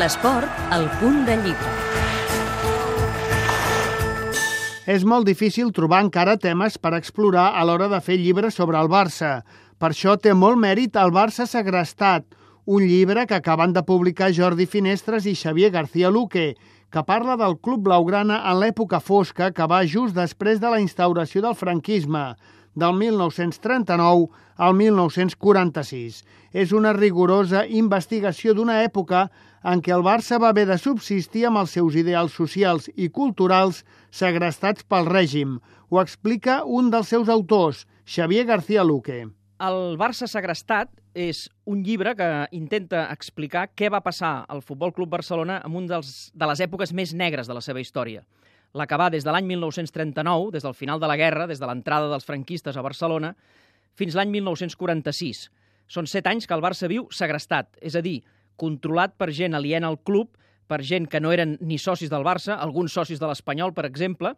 [0.00, 1.70] L'esport, al punt de llibre.
[4.88, 8.88] És molt difícil trobar encara temes per explorar a l'hora de fer llibres sobre el
[8.88, 9.42] Barça.
[9.76, 12.24] Per això té molt mèrit el Barça segrestat,
[12.64, 16.54] un llibre que acaben de publicar Jordi Finestres i Xavier García Luque,
[16.88, 21.44] que parla del Club Blaugrana en l'època fosca que va just després de la instauració
[21.44, 22.24] del franquisme,
[22.74, 26.22] del 1939 al 1946.
[26.52, 29.28] És una rigorosa investigació d'una època
[29.62, 33.84] en què el Barça va haver de subsistir amb els seus ideals socials i culturals
[34.10, 35.58] segrestats pel règim.
[35.90, 39.26] Ho explica un dels seus autors, Xavier García Luque.
[39.60, 45.10] El Barça segrestat és un llibre que intenta explicar què va passar al Futbol Club
[45.12, 48.22] Barcelona en un dels, de les èpoques més negres de la seva història.
[48.74, 52.26] L'acabar des de l'any 1939, des del final de la guerra, des de l'entrada dels
[52.26, 53.34] franquistes a Barcelona,
[53.98, 55.48] fins l'any 1946.
[55.90, 58.20] Són set anys que el Barça viu segrestat, és a dir,
[58.60, 60.36] controlat per gent aliena al club,
[60.70, 64.36] per gent que no eren ni socis del Barça, alguns socis de l'Espanyol, per exemple,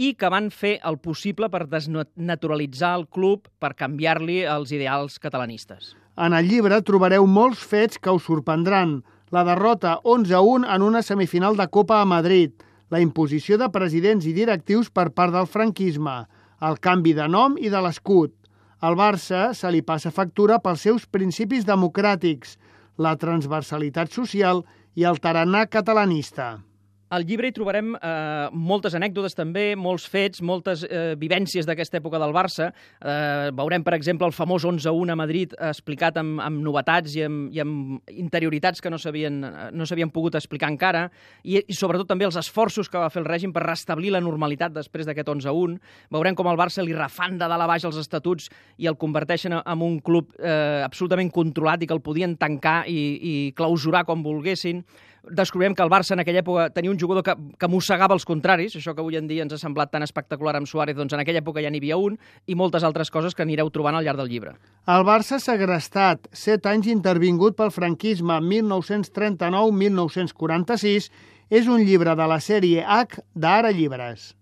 [0.00, 5.92] i que van fer el possible per desnaturalitzar el club, per canviar-li els ideals catalanistes.
[6.16, 9.02] En el llibre trobareu molts fets que us sorprendran.
[9.34, 12.54] La derrota 11-1 en una semifinal de Copa a Madrid,
[12.90, 16.24] la imposició de presidents i directius per part del franquisme,
[16.60, 18.34] el canvi de nom i de l'escut.
[18.84, 22.58] Al Barça se li passa factura pels seus principis democràtics,
[22.98, 24.62] la transversalitat social
[24.94, 26.60] i el tarannà catalanista.
[27.14, 32.18] Al llibre hi trobarem eh, moltes anècdotes també, molts fets, moltes eh, vivències d'aquesta època
[32.18, 32.72] del Barça.
[32.98, 37.22] Eh, veurem, per exemple, el famós 11-1 a Madrid eh, explicat amb, amb novetats i
[37.22, 39.38] amb, i amb interioritats que no s'havien
[39.74, 41.04] no pogut explicar encara
[41.42, 44.74] i, i sobretot també els esforços que va fer el règim per restablir la normalitat
[44.74, 45.78] després d'aquest 11-1.
[46.10, 49.54] Veurem com el Barça li refan de dalt a baix els estatuts i el converteixen
[49.60, 54.26] en un club eh, absolutament controlat i que el podien tancar i, i clausurar com
[54.26, 54.82] volguessin
[55.30, 58.76] descobrirem que el Barça en aquella època tenia un jugador que, que mossegava els contraris,
[58.76, 61.42] això que avui en dia ens ha semblat tan espectacular amb Suárez, doncs en aquella
[61.42, 62.12] època ja n'hi havia un,
[62.46, 64.52] i moltes altres coses que anireu trobant al llarg del llibre.
[64.90, 71.10] El Barça segrestat, set anys intervingut pel franquisme 1939-1946,
[71.50, 74.34] és un llibre de la sèrie H d'Ara Llibres.